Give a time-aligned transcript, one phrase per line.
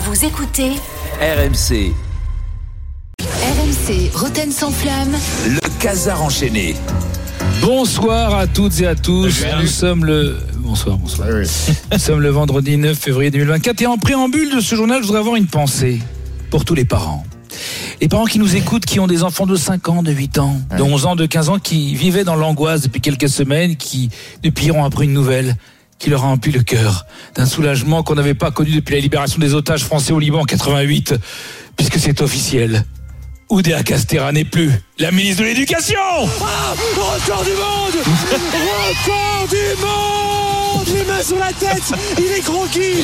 [0.00, 0.70] Vous écoutez
[1.20, 1.92] RMC,
[3.20, 5.10] RMC Roten sans flamme.
[5.48, 6.76] le casar enchaîné.
[7.60, 9.44] Bonsoir à toutes et à tous.
[9.60, 11.26] Nous sommes le bonsoir, bonsoir.
[11.92, 15.20] Nous sommes le vendredi 9 février 2024 et en préambule de ce journal, je voudrais
[15.20, 15.98] avoir une pensée
[16.50, 17.24] pour tous les parents.
[18.00, 20.60] Les parents qui nous écoutent, qui ont des enfants de 5 ans, de 8 ans,
[20.76, 24.10] de 11 ans, de 15 ans, qui vivaient dans l'angoisse depuis quelques semaines, qui
[24.44, 25.56] depuis hier ont appris une nouvelle
[25.98, 29.38] qui leur a empli le cœur d'un soulagement qu'on n'avait pas connu depuis la libération
[29.38, 31.14] des otages français au Liban en 88,
[31.76, 32.84] puisque c'est officiel.
[33.50, 35.98] Oudéa Castera n'est plus la ministre de l'Éducation.
[36.42, 38.04] Ah, Record du monde.
[38.52, 40.86] Record du monde.
[40.94, 41.92] Les mains sur la tête.
[42.18, 43.02] Il est croquis.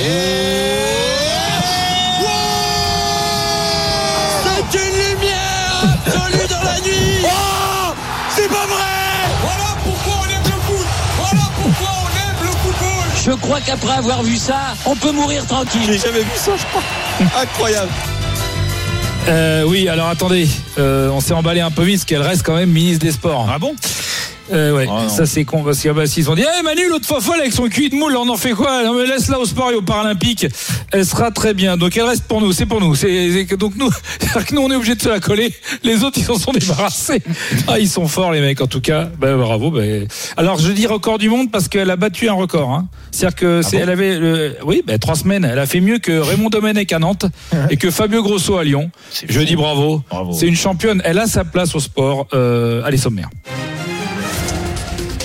[4.44, 7.24] C'est une lumière absolue dans la nuit.
[7.24, 7.94] Oh
[8.36, 9.03] C'est pas vrai
[13.24, 15.80] Je crois qu'après avoir vu ça, on peut mourir tranquille.
[15.86, 16.82] J'ai jamais vu ça, je crois.
[17.42, 17.90] Incroyable
[19.28, 20.46] Euh, oui, alors attendez,
[20.78, 23.48] euh, on s'est emballé un peu vite parce qu'elle reste quand même ministre des Sports.
[23.50, 23.74] Ah bon?
[24.52, 25.08] Euh, ouais, Oh non.
[25.08, 27.68] ça c'est con parce qu'ils bah, ont dit, hey, Manu, l'autre fois folle avec son
[27.68, 28.82] cul de moule, on en fait quoi?
[28.84, 30.46] Non mais laisse-la au sport et aux Paralympiques,
[30.92, 31.76] elle sera très bien.
[31.78, 32.94] Donc elle reste pour nous, c'est pour nous.
[32.94, 35.52] C'est donc nous, c'est-à-dire que nous on est obligé de se la coller.
[35.82, 37.22] Les autres ils s'en sont débarrassés.
[37.68, 39.08] Ah ils sont forts les mecs en tout cas.
[39.18, 39.70] Bah, bravo.
[39.70, 39.80] bah.
[40.36, 42.70] Alors je dis record du monde parce qu'elle a battu un record.
[42.72, 42.88] Hein.
[43.10, 45.44] C'est-à-dire que c'est, elle avait, le- oui, bah, trois semaines.
[45.50, 47.26] Elle a fait mieux que Raymond Domenech à Nantes
[47.70, 48.90] et que Fabio Grosso à Lyon.
[49.26, 50.02] Je dis bravo.
[50.10, 50.32] Bravo.
[50.32, 51.00] C'est une championne.
[51.04, 52.26] Elle a sa place au sport.
[52.34, 53.30] Euh, allez sommaire.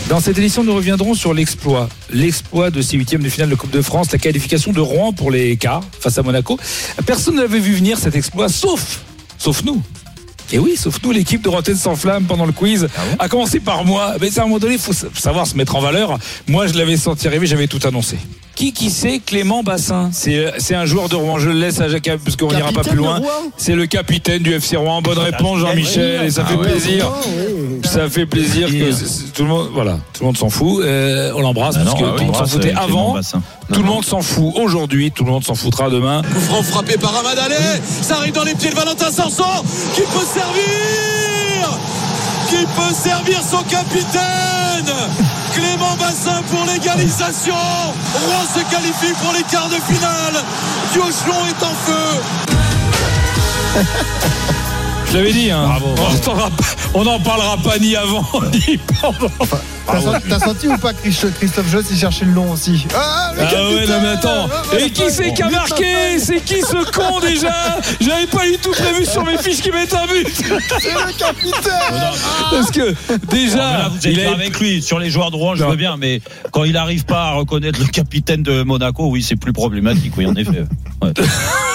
[0.10, 1.88] Dans cette édition, nous reviendrons sur l'exploit.
[2.12, 5.30] L'exploit de ces huitièmes de finale de Coupe de France, la qualification de Rouen pour
[5.30, 6.58] les quarts face à Monaco.
[7.06, 9.02] Personne ne l'avait vu venir cet exploit, sauf,
[9.38, 9.82] sauf nous.
[10.52, 13.60] Et oui, sauf nous, l'équipe de Rotten sans flamme pendant le quiz, Ah a commencé
[13.60, 14.16] par moi.
[14.20, 16.18] Mais à un moment donné, il faut sa- savoir se mettre en valeur.
[16.48, 18.18] Moi, je l'avais senti arriver, j'avais tout annoncé.
[18.60, 21.40] Qui qui c'est Clément Bassin C'est c'est un joueur de Rouen.
[21.40, 23.22] Je le laisse à Jacques parce qu'on n'ira pas plus loin.
[23.56, 25.02] C'est le capitaine du FC Rouen.
[25.02, 26.26] Bonne réponse, Jean-Michel.
[26.26, 27.10] Et ça fait plaisir.
[27.86, 30.84] Ça fait plaisir que c'est- tout le monde, voilà, tout le monde s'en fout.
[30.84, 33.16] Euh, on l'embrasse Ah parce que ah tout le monde s'en foutait avant.
[33.72, 35.10] Tout le monde s'en fout aujourd'hui.
[35.12, 36.22] Tout le monde s'en foutra demain.
[36.24, 37.56] Coup franc frappé par Amadalé
[38.02, 39.44] Ça arrive dans les pieds de Valentin Sanson
[39.96, 41.80] Qui peut servir
[42.50, 44.94] Qui peut servir son capitaine
[45.60, 47.54] Clément Bassin pour l'égalisation.
[47.54, 50.42] Rouen se qualifie pour les quarts de finale.
[50.94, 52.22] Diochon est en feu
[55.12, 55.50] Je l'avais dit.
[55.52, 55.64] Hein.
[55.66, 56.36] Bravo, on bravo.
[56.36, 59.32] n'en pas- on n'en parlera pas ni avant ni pendant.
[59.88, 62.86] T'as senti, t'as senti ou pas Christ- Christophe Joss il cherchait le nom aussi?
[62.96, 64.48] Ah, le Ah ouais, non mais attends.
[64.48, 66.20] capitaine Et qui c'est qui a marqué?
[66.20, 67.80] C'est qui ce con déjà?
[68.00, 70.28] J'avais pas du tout prévu sur mes fiches qu'il mette un but.
[70.80, 72.12] C'est le capitaine
[72.52, 72.94] Parce que
[73.36, 74.84] déjà, là, vous êtes il a avec lui.
[74.84, 76.22] Sur les joueurs de Rouen, je veux bien, mais
[76.52, 80.28] quand il n'arrive pas à reconnaître le capitaine de Monaco, oui, c'est plus problématique, oui,
[80.28, 80.66] en effet.
[81.02, 81.14] Ouais.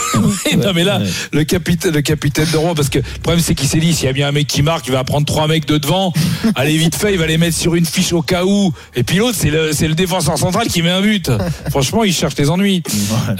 [0.57, 1.07] non mais là, Ouais.
[1.33, 4.07] le capitaine, le capitaine de Rouen, parce que le problème c'est qu'il s'est dit, s'il
[4.07, 6.13] y a bien un mec qui marque, il va prendre trois mecs de devant.
[6.55, 8.73] Allez vite fait, il va les mettre sur une fiche au cas où.
[8.95, 11.31] Et puis l'autre, c'est le, c'est le défenseur central qui met un but.
[11.71, 12.83] Franchement, il cherche les ennuis.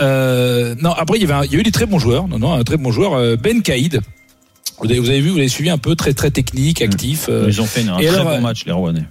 [0.01, 2.29] Euh, non, après il y avait, un- il y a eu des très bons joueurs.
[2.29, 4.01] Non, non, un très bon joueur, euh, Ben Caïd.
[4.81, 7.27] Vous avez, vous avez vu, vous l'avez suivi un peu, très très technique, actif.
[7.29, 9.05] euh, Ils ont fait un Et très alors, bon match, les Rouennais.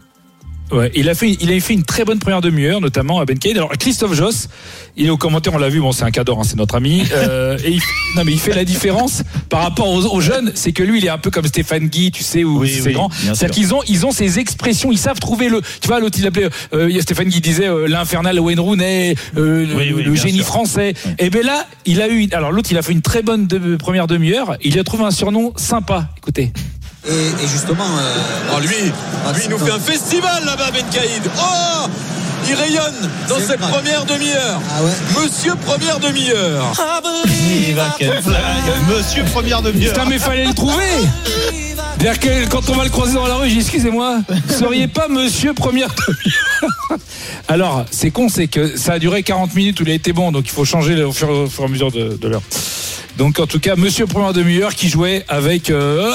[0.74, 3.38] Ouais, il a fait, il a fait une très bonne première demi-heure, notamment à Ben
[3.38, 3.56] Caïd.
[3.58, 4.50] Alors Christophe Joss,
[4.98, 7.04] il est au commentaire, on l'a vu, bon c'est un cadeau, hein, c'est notre ami.
[7.14, 7.82] Euh, et il,
[8.16, 11.06] non mais il fait la différence par rapport aux, aux jeunes, c'est que lui il
[11.06, 13.10] est un peu comme Stéphane Guy, tu sais, où Oui, c'est oui, grand.
[13.12, 15.62] C'est-à-dire qu'ils ont, ils ont ces expressions, ils savent trouver le.
[15.82, 18.60] Tu vois, l'autre il appelait, euh, il y a Stéphane Guy disait euh, l'infernal Wayne
[18.60, 20.46] Rooney, euh, le- Oui, le génie sûr.
[20.48, 20.94] français.
[21.20, 23.76] Et ben là, il a eu, alors l'autre il a fait une très bonne de-
[23.76, 24.58] première demi-heure.
[24.64, 26.10] Il a trouvé un surnom sympa.
[26.18, 26.52] Écoutez.
[27.08, 31.24] Et, et justement, euh, Oh lui, lui il nous fait un festival là-bas Ben Caïd
[31.38, 31.88] Oh
[32.48, 33.72] il rayonne dans cette vrai.
[33.72, 34.60] première demi-heure.
[34.70, 34.92] ah ouais.
[35.24, 36.76] Monsieur première demi-heure.
[38.90, 39.94] Monsieur première demi-heure.
[39.94, 40.84] Putain, mais fallait le trouver
[42.20, 45.08] que quand on va le croiser dans la rue, j'ai dit, excusez-moi, vous seriez pas
[45.08, 47.00] monsieur première demi-heure
[47.48, 50.34] Alors, c'est con, c'est que ça a duré 40 minutes où il a été bon,
[50.34, 52.42] donc il faut changer au fur, au fur et à mesure de, de l'heure.
[53.18, 56.12] Donc, en tout cas, monsieur première demi-heure qui jouait avec euh,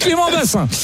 [0.00, 0.68] Clément Bassin.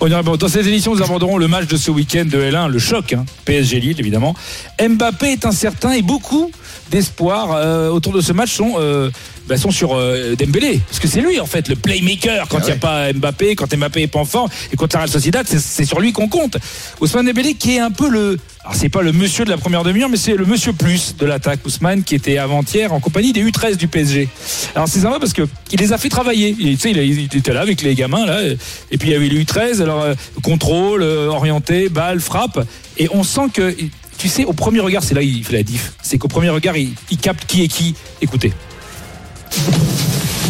[0.00, 2.68] On ira- bon, dans cette édition, nous aborderons le match de ce week-end de L1,
[2.68, 4.34] le choc, hein, PSG Lille évidemment.
[4.80, 6.50] Mbappé est incertain et beaucoup
[6.90, 9.10] d'espoir euh, autour de ce match sont, euh,
[9.48, 10.80] bah, sont sur euh, Dembélé.
[10.88, 13.72] Parce que c'est lui en fait le playmaker quand il n'y a pas Mbappé, quand
[13.76, 16.28] Mbappé est pas en forme et quand la Real Sociedad, c'est- c'est sur lui qu'on
[16.28, 16.56] compte.
[17.00, 18.38] Ousmane Dembélé qui est un peu le...
[18.62, 21.24] Alors c'est pas le monsieur de la première demi-heure, mais c'est le monsieur plus de
[21.24, 24.28] l'attaque Ousmane qui était avant-hier en compagnie des U13 du PSG.
[24.74, 26.54] Alors c'est sympa parce que il les a fait travailler.
[26.58, 29.12] Il, tu sais, il, a- il était là avec les gamins là, et puis il
[29.12, 32.66] y avait les U13, alors euh, contrôle, euh, orienté, balle, frappe,
[32.98, 33.74] et on sent que,
[34.18, 35.92] tu sais, au premier regard, c'est là il fait la diff.
[36.02, 37.94] C'est qu'au premier regard, il, il capte qui est qui.
[38.20, 38.52] Écoutez.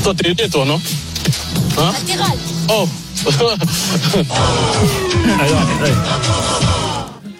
[0.02, 0.80] Toi, t'es aidé, toi, non
[1.78, 1.92] Hein
[2.70, 2.88] Oh
[5.38, 5.92] Alors, ouais.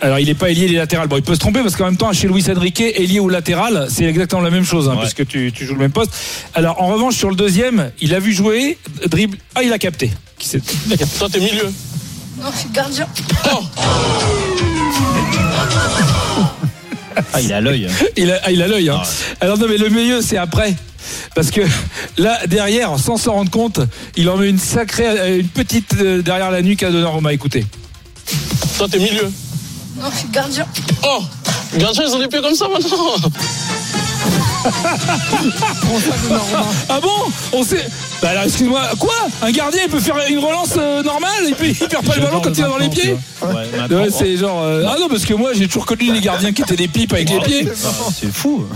[0.03, 1.09] Alors, il n'est pas ailier, il est latéral.
[1.09, 3.87] Bon, il peut se tromper parce qu'en même temps, chez Luis Enrique, ailier ou latéral,
[3.91, 5.01] c'est exactement la même chose, hein, Ouais.
[5.03, 6.13] puisque tu, tu joues le même poste.
[6.55, 9.37] Alors, en revanche, sur le deuxième, il a vu jouer, dribble.
[9.55, 10.11] Ah, il a capté.
[10.39, 11.19] Qui c'est Il a capté.
[11.19, 11.71] Toi, t'es milieu
[12.43, 13.07] Non, je suis gardien.
[17.33, 17.89] Ah, il a l'œil.
[18.17, 18.89] Il a, ah, il a l'œil.
[18.89, 18.97] Hein.
[18.99, 19.37] Ah ouais.
[19.41, 20.75] Alors non, mais le mieux, c'est après.
[21.35, 21.61] Parce que
[22.19, 23.81] là, derrière, sans s'en rendre compte,
[24.17, 27.33] il en met une sacrée, euh, une petite euh, derrière la nuque à Donnarumma.
[27.33, 27.67] Écoutez.
[28.79, 29.31] Toi, t'es milieu
[29.97, 30.67] Non, gardien.
[31.05, 31.23] Oh
[31.75, 33.31] Gardien, ils ont des pieds comme ça maintenant
[36.89, 37.09] Ah bon
[37.53, 37.87] On sait.
[38.23, 41.71] Bah alors, excuse-moi, quoi Un gardien, il peut faire une relance euh, normale et puis
[41.81, 44.63] il perd pas le ballon quand il est dans les pieds Ouais, c'est genre.
[44.63, 47.13] euh, Ah non, parce que moi, j'ai toujours connu les gardiens qui étaient des pipes
[47.15, 47.69] avec les pieds.
[47.87, 48.67] ah, c'est fou.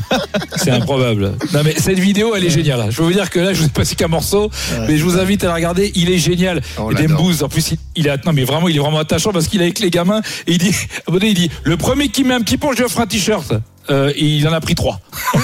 [0.57, 1.33] C'est improbable.
[1.53, 2.87] Non mais cette vidéo, elle est géniale.
[2.91, 4.51] Je peux vous dire que là, je vous ai passé qu'un morceau,
[4.89, 5.93] mais je vous invite à la regarder.
[5.95, 6.63] Il est génial.
[6.79, 7.19] On et l'adore.
[7.19, 9.61] Dembouz, en plus, il, il est non mais vraiment, il est vraiment attachant parce qu'il
[9.61, 12.09] est avec les gamins et il dit, à un moment donné, il dit, le premier
[12.09, 13.53] qui met un petit pont, je lui offre un t-shirt.
[13.91, 14.99] Euh, et il en a pris trois.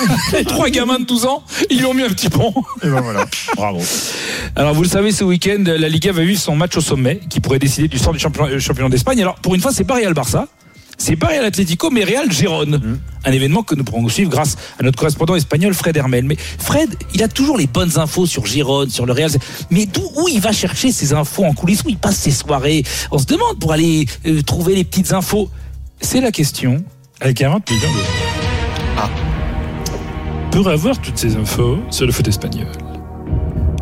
[0.32, 2.52] Les trois gamins de 12 ans, ils lui ont mis un petit pont.
[2.82, 3.26] Et ben voilà.
[3.56, 3.81] Bravo.
[4.56, 7.41] Alors vous le savez, ce week-end, la Liga va vivre son match au sommet, qui
[7.41, 9.20] pourrait décider du sort du champion- euh, championnat d'Espagne.
[9.20, 10.49] Alors pour une fois, c'est pas Real Barça,
[10.99, 12.99] c'est pas Real Atlético, mais Real Gérone.
[13.25, 16.25] Un événement que nous pourrons suivre grâce à notre correspondant espagnol Fred Hermel.
[16.25, 19.31] Mais Fred, il a toujours les bonnes infos sur Gérone, sur le Real.
[19.70, 22.82] Mais d'où où il va chercher ces infos en coulisses Où il passe ses soirées?
[23.11, 25.50] On se demande pour aller euh, trouver les petites infos.
[26.00, 26.82] C'est la question.
[27.20, 28.05] Avec 40 millions d'euros.
[28.99, 29.08] Ah.
[30.50, 32.67] Pour avoir toutes ces infos sur le foot espagnol,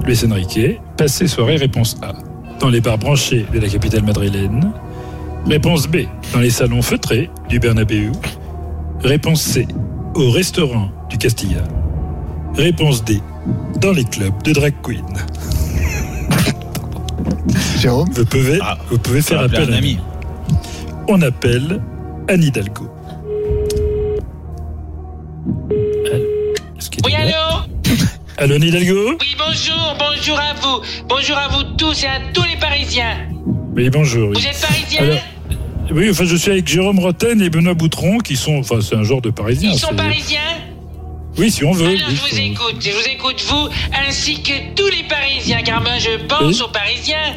[0.05, 2.13] Luis Enrique passe ses soirées réponse A.
[2.61, 4.73] Dans les bars branchés de la capitale madrilène.
[5.47, 5.99] Réponse B.
[6.33, 8.11] Dans les salons feutrés du Bernabéu.
[9.03, 9.67] Réponse C.
[10.15, 11.63] Au restaurant du Castilla.
[12.57, 13.21] Réponse D.
[13.81, 15.05] Dans les clubs de drag queen.
[17.79, 19.99] Jérôme Vous pouvez, Ah, vous pouvez faire appel un à ami.
[21.09, 21.81] on appelle
[22.29, 22.89] Anne Hidalgo.
[28.39, 30.81] Allô, Hidalgo Oui, bonjour, bonjour à vous.
[31.09, 33.17] Bonjour à vous tous et à tous les Parisiens.
[33.75, 34.31] Oui, bonjour.
[34.31, 34.37] oui.
[34.41, 35.19] Vous êtes Parisiens Alors,
[35.91, 39.03] Oui, enfin, je suis avec Jérôme Roten et Benoît Boutron, qui sont, enfin, c'est un
[39.03, 39.73] genre de Parisiens.
[39.73, 40.39] Ils sont Parisiens
[41.37, 41.87] Oui, si on veut.
[41.87, 43.69] Alors oui, je vous écoute, je vous écoute vous
[44.07, 46.63] ainsi que tous les Parisiens, car moi je pense Oui.
[46.65, 47.35] aux Parisiens.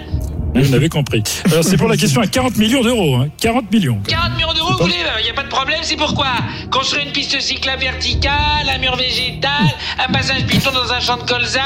[0.53, 1.24] Vous avez compris.
[1.51, 3.15] Alors, c'est pour la question à 40 millions d'euros.
[3.15, 3.30] Hein.
[3.39, 4.00] 40 millions.
[4.07, 6.27] 40 millions d'euros, vous voulez Il n'y a pas de problème, c'est pourquoi?
[6.71, 9.68] Construire une piste cyclable verticale, un mur végétal,
[9.98, 11.62] un passage piéton dans un champ de colza?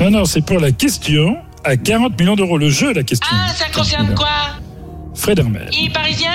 [0.00, 2.58] Non, non, c'est pour la question à 40 millions d'euros.
[2.58, 3.28] Le jeu, la question.
[3.32, 4.28] Ah, ça concerne quoi?
[5.14, 5.68] Fred Hermel.
[5.72, 6.30] Il est parisien?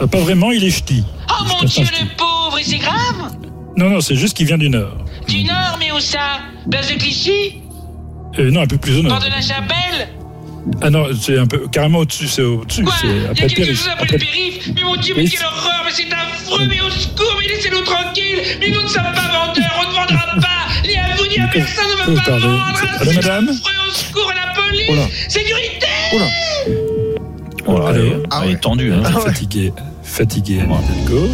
[0.00, 1.02] Ah, pas vraiment, il est ch'ti.
[1.28, 3.32] Oh mon dieu, le pauvre, et c'est grave?
[3.76, 4.96] Non, non, c'est juste qu'il vient du Nord.
[5.26, 6.40] Du Nord, mais où ça?
[6.70, 7.62] Place de Clichy?
[8.38, 9.18] Euh, non, un peu plus au Nord.
[9.18, 10.08] Bord de la Chapelle?
[10.80, 12.84] Ah non, c'est un peu carrément au-dessus, c'est au-dessus.
[12.84, 13.78] Quoi c'est Il y a après quelque périph.
[13.78, 16.66] chose après Après- le périph' Mais mon dieu, mais quelle c'est- horreur Mais c'est affreux
[16.68, 20.40] Mais au secours Mais laissez-nous tranquilles Mais nous ne sommes pas vendeurs On ne vendra
[20.40, 22.74] pas Ni à vous ni à personne On ne veut pas vendre
[23.06, 25.12] madame affreux Au secours La police.
[25.28, 26.26] Sécurité Oula.
[27.66, 28.54] Oh elle est- Ah elle ouais.
[28.54, 28.92] est tendue.
[28.92, 29.02] Hein.
[29.04, 29.72] fatigué,
[30.02, 30.70] fatigué, Anne
[31.02, 31.28] Hidalgo.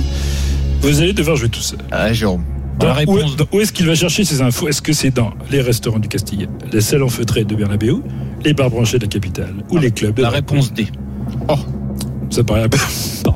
[0.81, 1.79] Vous allez devoir jouer tout seul.
[1.93, 2.45] Ah, Jérôme.
[2.79, 3.37] Dans- La où, réponse.
[3.37, 4.67] dans- où est-ce qu'il va chercher ces infos?
[4.69, 7.99] Est-ce que c'est dans les restaurants du Castilla, les salons feutrés de Bernabéu,
[8.45, 10.87] les bars branchés de la capitale ou les clubs de La réponse D.
[12.31, 12.69] Ça paraît,
[13.25, 13.35] pardon.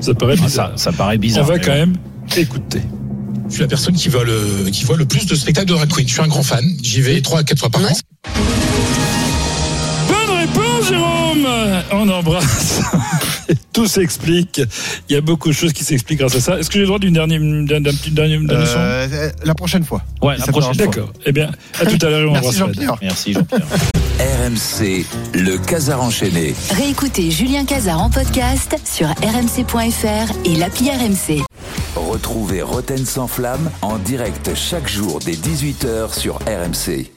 [0.00, 0.70] ça paraît Ah, bizarre.
[0.76, 1.44] ça, ça paraît On bizarre.
[1.44, 1.94] va mais quand même
[2.36, 2.80] écouter.
[3.48, 5.88] Je suis la personne qui voit le, qui voit le plus de spectacles de drag
[5.88, 6.06] queen.
[6.06, 6.64] Je suis un grand fan.
[6.82, 7.94] J'y vais trois à quatre fois par an.
[10.08, 11.46] Bonne réponse, Jérôme
[11.92, 12.80] On embrasse.
[13.72, 14.60] Tout s'explique.
[15.08, 16.58] Il y a beaucoup de choses qui s'expliquent grâce à ça.
[16.58, 20.02] Est-ce que j'ai le droit d'une dernière, d'un, petit dernier, Euh, la prochaine fois.
[20.22, 20.86] Ouais, la prochaine fois.
[20.86, 21.12] D'accord.
[21.24, 21.50] Eh bien,
[21.80, 22.22] à tout à l'heure.
[22.22, 22.58] et on Merci.
[22.58, 22.96] Jean-Pierre.
[23.02, 23.62] Merci Jean-Pierre.
[24.18, 26.54] RMC, le Casar enchaîné.
[26.70, 31.42] Réécoutez Julien Cazard en podcast sur rmc.fr et l'appli RMC.
[31.94, 37.15] Retrouvez Roten sans flamme en direct chaque jour dès 18h sur RMC.